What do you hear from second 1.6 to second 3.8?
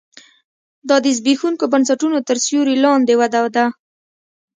بنسټونو تر سیوري لاندې وده ده